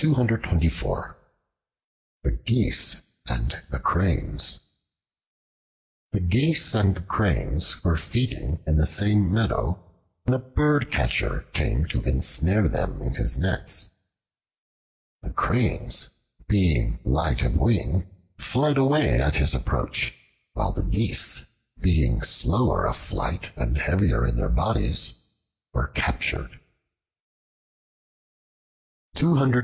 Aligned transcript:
The 0.01 1.13
Geese 2.43 3.01
and 3.29 3.55
the 3.69 3.77
Cranes 3.77 4.59
THE 6.11 6.19
GEESE 6.21 6.73
and 6.73 6.95
the 6.95 7.01
Cranes 7.01 7.83
were 7.83 7.97
feeding 7.97 8.63
in 8.65 8.77
the 8.77 8.87
same 8.87 9.31
meadow, 9.31 9.77
when 10.23 10.33
a 10.33 10.39
birdcatcher 10.39 11.45
came 11.53 11.85
to 11.89 12.01
ensnare 12.01 12.67
them 12.67 12.99
in 13.03 13.13
his 13.13 13.37
nets. 13.37 13.91
The 15.21 15.29
Cranes, 15.29 16.09
being 16.47 16.97
light 17.03 17.43
of 17.43 17.59
wing, 17.59 18.09
fled 18.39 18.79
away 18.79 19.19
at 19.21 19.35
his 19.35 19.53
approach; 19.53 20.15
while 20.53 20.71
the 20.71 20.81
Geese, 20.81 21.45
being 21.79 22.23
slower 22.23 22.87
of 22.87 22.95
flight 22.95 23.51
and 23.55 23.77
heavier 23.77 24.25
in 24.25 24.35
their 24.35 24.49
bodies, 24.49 25.13
were 25.75 25.89
captured. 25.89 26.59